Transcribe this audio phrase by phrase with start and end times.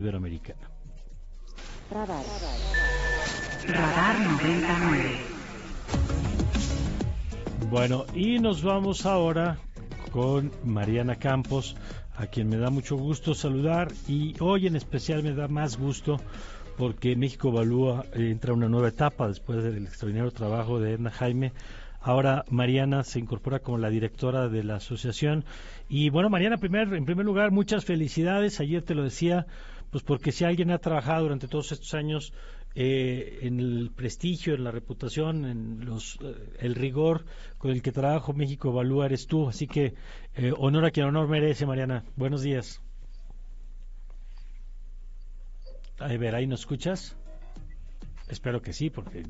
[0.00, 0.70] Iberoamericana.
[1.90, 2.24] Radar.
[3.66, 5.10] Radar 99.
[7.68, 9.58] Bueno, y nos vamos ahora
[10.12, 11.74] con Mariana Campos,
[12.14, 16.20] a quien me da mucho gusto saludar y hoy en especial me da más gusto
[16.76, 21.52] porque México Evalúa entra a una nueva etapa después del extraordinario trabajo de Edna Jaime.
[22.00, 25.44] Ahora Mariana se incorpora como la directora de la asociación.
[25.88, 28.60] Y bueno, Mariana, primer, en primer lugar, muchas felicidades.
[28.60, 29.46] Ayer te lo decía,
[29.90, 32.32] pues porque si alguien ha trabajado durante todos estos años
[32.74, 37.24] eh, en el prestigio, en la reputación, en los, eh, el rigor
[37.56, 39.48] con el que trabajo México Evalúa eres tú.
[39.48, 39.94] Así que
[40.36, 42.04] eh, honor a quien honor merece, Mariana.
[42.16, 42.80] Buenos días.
[45.98, 47.16] A ver, ¿ahí nos escuchas?
[48.28, 49.24] Espero que sí, porque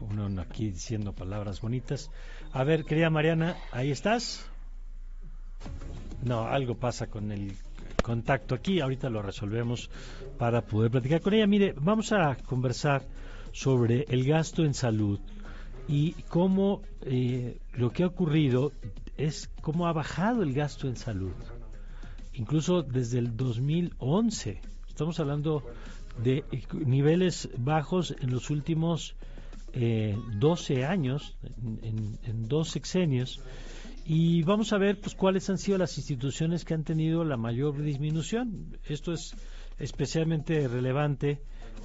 [0.00, 2.10] uno aquí diciendo palabras bonitas.
[2.52, 4.50] A ver, querida Mariana, ¿ahí estás?
[6.22, 7.56] No, algo pasa con el
[8.06, 8.78] contacto aquí.
[8.78, 9.90] Ahorita lo resolvemos
[10.38, 11.48] para poder platicar con ella.
[11.48, 13.04] Mire, vamos a conversar
[13.50, 15.18] sobre el gasto en salud
[15.88, 18.70] y cómo eh, lo que ha ocurrido
[19.16, 21.32] es cómo ha bajado el gasto en salud.
[22.34, 24.60] Incluso desde el 2011.
[24.88, 25.64] Estamos hablando
[26.22, 29.16] de niveles bajos en los últimos
[29.72, 31.36] eh, 12 años,
[31.82, 33.42] en, en dos sexenios.
[34.08, 37.82] Y vamos a ver pues cuáles han sido las instituciones que han tenido la mayor
[37.82, 38.78] disminución.
[38.84, 39.34] Esto es
[39.80, 41.40] especialmente relevante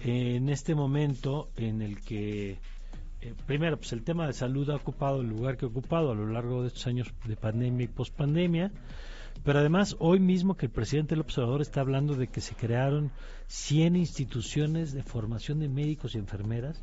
[0.00, 2.52] en este momento en el que
[3.20, 6.14] eh, primero pues el tema de salud ha ocupado el lugar que ha ocupado a
[6.14, 8.72] lo largo de estos años de pandemia y pospandemia.
[9.44, 13.10] Pero además, hoy mismo que el presidente del observador está hablando de que se crearon
[13.48, 16.82] 100 instituciones de formación de médicos y enfermeras.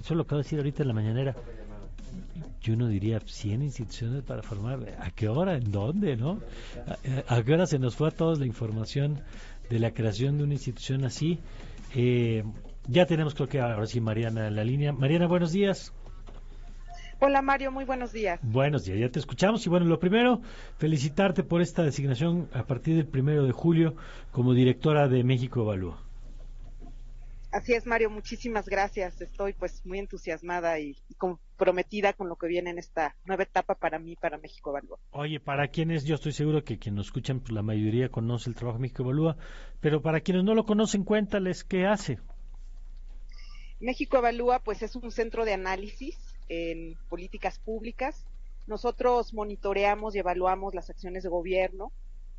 [0.00, 1.36] Eso lo acabo de decir ahorita en la mañanera
[2.60, 4.96] yo no diría 100 instituciones para formar.
[5.00, 5.56] ¿A qué hora?
[5.56, 6.16] ¿En dónde?
[6.16, 6.40] ¿No?
[7.28, 9.20] ¿A, qué hora se nos fue a todos la información
[9.70, 11.40] de la creación de una institución así?
[11.94, 12.44] Eh,
[12.88, 14.92] ya tenemos, creo que ahora sí, Mariana en la línea.
[14.92, 15.92] Mariana, buenos días.
[17.20, 18.40] Hola Mario, muy buenos días.
[18.42, 19.64] Buenos días, ya te escuchamos.
[19.66, 20.42] Y bueno, lo primero,
[20.78, 23.94] felicitarte por esta designación a partir del primero de julio
[24.32, 26.02] como directora de México Evalúa.
[27.54, 29.20] Así es, Mario, muchísimas gracias.
[29.20, 34.00] Estoy pues muy entusiasmada y, comprometida con lo que viene en esta nueva etapa para
[34.00, 34.98] mí, para México Evalúa.
[35.12, 38.56] Oye, para quienes, yo estoy seguro que quienes nos escuchan, pues la mayoría conoce el
[38.56, 39.36] trabajo de México Evalúa,
[39.80, 42.18] pero para quienes no lo conocen, cuéntales qué hace.
[43.78, 48.26] México Evalúa pues es un centro de análisis en políticas públicas.
[48.66, 51.92] Nosotros monitoreamos y evaluamos las acciones de gobierno,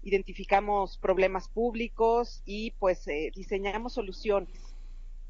[0.03, 4.75] identificamos problemas públicos y pues eh, diseñamos soluciones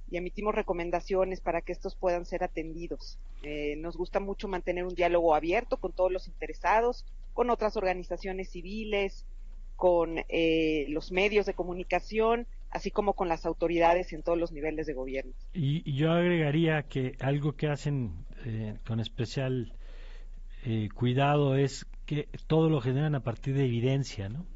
[0.09, 3.17] y emitimos recomendaciones para que estos puedan ser atendidos.
[3.43, 8.49] Eh, nos gusta mucho mantener un diálogo abierto con todos los interesados, con otras organizaciones
[8.49, 9.25] civiles,
[9.75, 14.85] con eh, los medios de comunicación, así como con las autoridades en todos los niveles
[14.85, 15.33] de gobierno.
[15.53, 19.73] Y, yo agregaría que algo que hacen eh, con especial
[20.95, 24.47] cuidado es que todo lo generan a partir de evidencia, ¿no?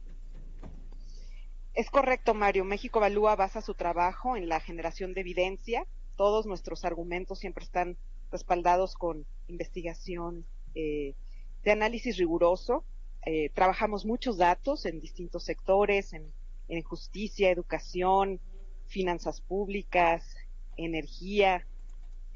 [1.80, 2.66] Es correcto, Mario.
[2.66, 5.88] México Evalúa basa su trabajo en la generación de evidencia.
[6.18, 7.96] Todos nuestros argumentos siempre están
[8.34, 10.46] respaldados con investigación
[10.76, 11.16] eh,
[11.64, 12.84] de análisis riguroso.
[13.26, 16.34] Eh, trabajamos muchos datos en distintos sectores, en,
[16.68, 18.42] en justicia, educación,
[18.88, 20.36] finanzas públicas,
[20.76, 21.66] energía,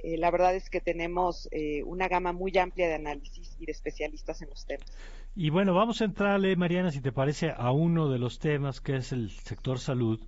[0.03, 3.71] eh, la verdad es que tenemos eh, una gama muy amplia de análisis y de
[3.71, 4.91] especialistas en los temas.
[5.35, 8.97] Y bueno, vamos a entrarle, Mariana, si te parece, a uno de los temas que
[8.97, 10.19] es el sector salud.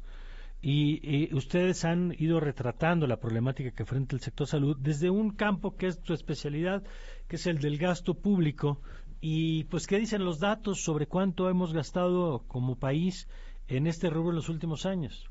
[0.64, 5.76] Y, ustedes han ido retratando la problemática que enfrenta el sector salud desde un campo
[5.76, 6.84] que es tu especialidad,
[7.28, 8.82] que es el del gasto público.
[9.22, 13.28] Y pues, ¿qué dicen los datos sobre cuánto hemos gastado como país
[13.68, 15.30] en este rubro en los últimos años?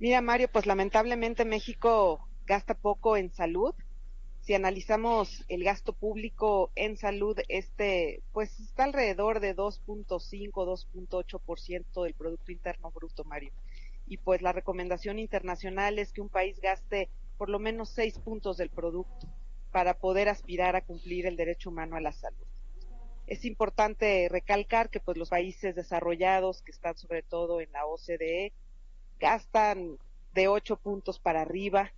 [0.00, 3.74] Mira, Mario, pues lamentablemente México gasta poco en salud.
[4.48, 12.14] Si analizamos el gasto público en salud, este pues está alrededor de 2.5, 2.8% del
[12.14, 13.52] Producto Interno Bruto, Mario.
[14.06, 18.56] Y pues la recomendación internacional es que un país gaste por lo menos seis puntos
[18.56, 19.28] del producto
[19.70, 22.46] para poder aspirar a cumplir el derecho humano a la salud.
[23.26, 28.54] Es importante recalcar que pues los países desarrollados que están sobre todo en la OCDE
[29.20, 29.98] gastan
[30.32, 31.92] de ocho puntos para arriba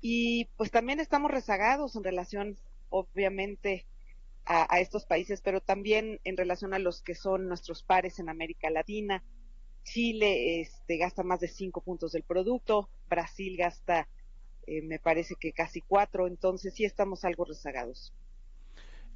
[0.00, 2.56] y pues también estamos rezagados en relación,
[2.88, 3.86] obviamente,
[4.46, 8.68] a, estos países, pero también en relación a los que son nuestros pares en América
[8.68, 9.22] Latina.
[9.84, 14.08] Chile este, gasta más de cinco puntos del producto, Brasil gasta,
[14.66, 18.12] eh, me parece que casi cuatro, entonces sí estamos algo rezagados.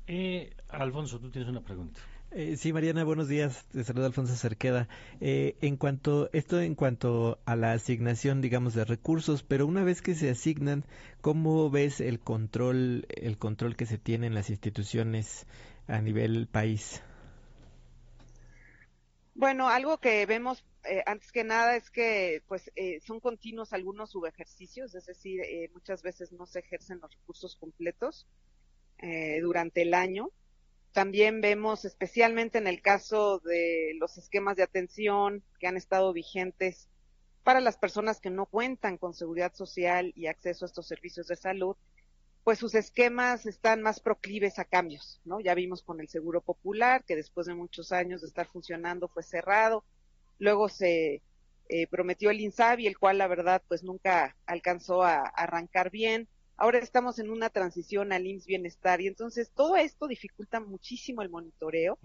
[0.07, 2.01] Eh, Alfonso, tú tienes una pregunta.
[2.37, 3.65] Eh, sí, Mariana, buenos días.
[3.73, 4.89] Te saluda Alfonso Cerqueda.
[5.21, 10.03] Eh, en cuanto esto en cuanto a la asignación, digamos, de recursos, pero una vez
[10.03, 10.85] que se asignan,
[11.21, 15.47] ¿cómo ves el control, el control que se tiene en las instituciones
[15.87, 17.01] a nivel país?
[19.37, 24.11] Bueno, algo que vemos eh, antes que nada es que pues eh, son continuos algunos
[24.11, 28.27] subejercicios, es decir, eh, muchas veces no se ejercen los recursos completos
[29.43, 30.31] durante el año.
[30.95, 36.89] También vemos, especialmente en el caso de los esquemas de atención que han estado vigentes
[37.43, 41.35] para las personas que no cuentan con seguridad social y acceso a estos servicios de
[41.35, 41.77] salud,
[42.45, 45.41] pues sus esquemas están más proclives a cambios, ¿no?
[45.41, 49.25] Ya vimos con el Seguro Popular, que después de muchos años de estar funcionando fue
[49.25, 49.85] cerrado.
[50.39, 51.23] Luego se
[51.69, 56.29] eh, prometió el INSABI, el cual la verdad pues nunca alcanzó a, arrancar bien.
[56.57, 61.31] Ahora estamos en una transición al IMSS Bienestar y entonces todo esto dificulta muchísimo el
[61.31, 61.99] monitoreo,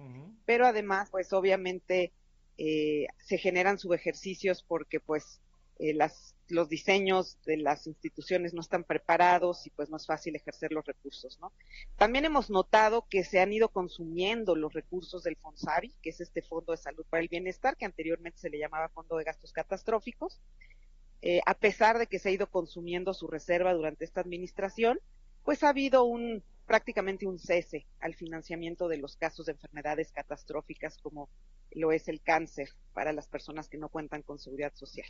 [0.46, 2.12] pero además pues obviamente
[2.57, 5.40] eh, se generan subejercicios porque pues
[5.78, 10.36] eh, las los diseños de las instituciones no están preparados y pues no es fácil
[10.36, 11.54] ejercer los recursos, ¿no?
[11.95, 16.42] También hemos notado que se han ido consumiendo los recursos del FONSAVI, que es este
[16.42, 20.42] Fondo de Salud para el Bienestar, que anteriormente se le llamaba Fondo de Gastos Catastróficos,
[21.21, 25.00] eh, a pesar de que se ha ido consumiendo su reserva durante esta administración,
[25.44, 31.00] pues ha habido un prácticamente un cese al financiamiento de los casos de enfermedades catastróficas
[31.00, 31.27] como
[31.71, 35.07] lo es el cáncer para las personas que no cuentan con seguridad social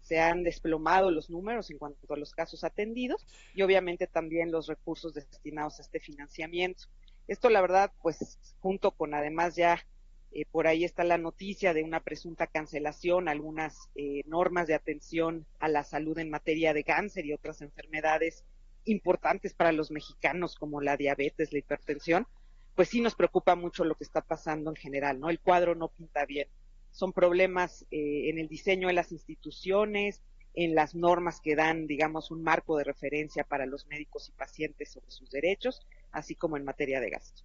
[0.00, 4.66] se han desplomado los números en cuanto a los casos atendidos y obviamente también los
[4.66, 6.84] recursos destinados a este financiamiento.
[7.28, 9.86] Esto, la verdad, pues junto con además ya
[10.32, 15.46] eh, por ahí está la noticia de una presunta cancelación, algunas eh, normas de atención
[15.58, 18.44] a la salud en materia de cáncer y otras enfermedades
[18.84, 22.26] importantes para los mexicanos como la diabetes, la hipertensión,
[22.74, 25.28] pues sí nos preocupa mucho lo que está pasando en general, ¿no?
[25.28, 26.48] El cuadro no pinta bien
[26.90, 30.22] son problemas eh, en el diseño de las instituciones,
[30.54, 34.90] en las normas que dan, digamos, un marco de referencia para los médicos y pacientes
[34.90, 37.42] sobre sus derechos, así como en materia de gasto.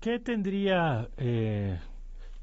[0.00, 1.78] ¿Qué tendría, eh,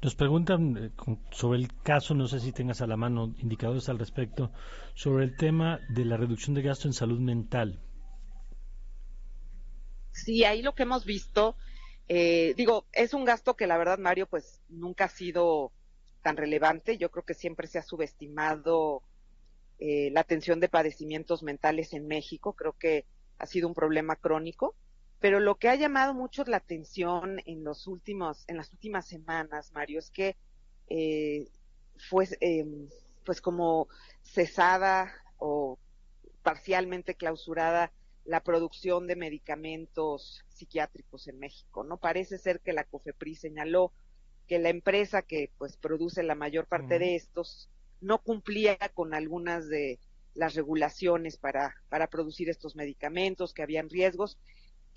[0.00, 0.90] nos preguntan eh,
[1.30, 4.52] sobre el caso, no sé si tengas a la mano indicadores al respecto,
[4.94, 7.80] sobre el tema de la reducción de gasto en salud mental?
[10.12, 11.56] Sí, ahí lo que hemos visto
[12.08, 15.72] eh, digo, es un gasto que la verdad, Mario, pues nunca ha sido
[16.22, 16.96] tan relevante.
[16.96, 19.02] Yo creo que siempre se ha subestimado
[19.78, 22.54] eh, la atención de padecimientos mentales en México.
[22.54, 23.04] Creo que
[23.38, 24.74] ha sido un problema crónico.
[25.20, 29.72] Pero lo que ha llamado mucho la atención en los últimos, en las últimas semanas,
[29.72, 30.36] Mario, es que
[30.88, 31.48] eh,
[32.08, 32.88] fue, em,
[33.24, 33.88] pues como
[34.22, 35.78] cesada o
[36.42, 37.92] parcialmente clausurada
[38.24, 41.96] la producción de medicamentos psiquiátricos en México, ¿no?
[41.96, 43.92] Parece ser que la COFEPRIS señaló
[44.46, 47.68] que la empresa que pues produce la mayor parte de estos
[48.00, 49.98] no cumplía con algunas de
[50.34, 54.38] las regulaciones para, para producir estos medicamentos, que habían riesgos,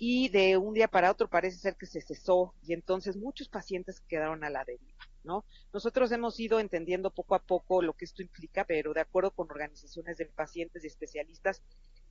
[0.04, 4.00] y de un día para otro parece ser que se cesó y entonces muchos pacientes
[4.08, 5.44] quedaron a la deriva, ¿no?
[5.72, 9.48] Nosotros hemos ido entendiendo poco a poco lo que esto implica, pero de acuerdo con
[9.48, 11.62] organizaciones de pacientes y especialistas,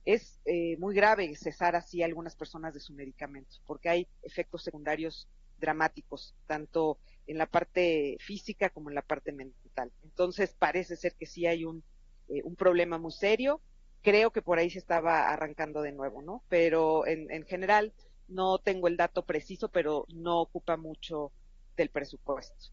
[0.06, 4.64] es eh, muy grave cesar así a algunas personas de su medicamento, porque hay efectos
[4.64, 5.28] secundarios
[5.58, 9.92] dramáticos, tanto en la parte física como en la parte mental.
[10.02, 11.84] Entonces, parece ser que sí hay un,
[12.30, 13.60] eh, un problema muy serio.
[14.02, 16.42] Creo que por ahí se estaba arrancando de nuevo, ¿no?
[16.48, 17.92] Pero en, en general
[18.28, 21.30] no tengo el dato preciso, pero no ocupa mucho
[21.76, 22.72] del presupuesto.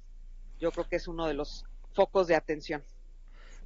[0.59, 2.83] Yo creo que es uno de los focos de atención.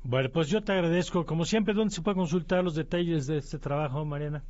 [0.04, 1.26] Bueno, pues yo te agradezco.
[1.26, 4.44] Como siempre, ¿dónde se puede consultar los detalles de este trabajo, Mariana?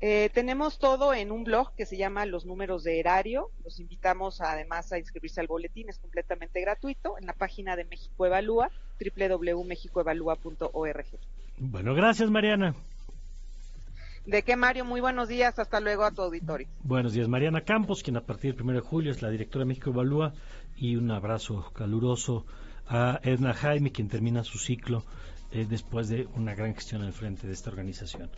[0.00, 3.50] Eh, tenemos todo en un blog que se llama Los Números de Erario.
[3.64, 8.26] Los invitamos además a inscribirse al boletín, es completamente gratuito, en la página de México
[8.26, 11.06] Evalúa, www.mexicoevalúa.org.
[11.58, 12.74] Bueno, gracias, Mariana.
[14.26, 14.84] ¿De qué, Mario?
[14.84, 15.58] Muy buenos días.
[15.58, 16.66] Hasta luego a tu auditorio.
[16.82, 19.68] Buenos días, Mariana Campos, quien a partir del 1 de julio es la directora de
[19.68, 20.32] México Evalúa.
[20.76, 22.44] Y un abrazo caluroso
[22.88, 25.04] a Edna Jaime, quien termina su ciclo
[25.52, 28.30] eh, después de una gran gestión al frente de esta organización.